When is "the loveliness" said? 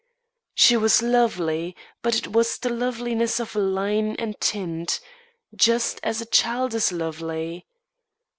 2.57-3.39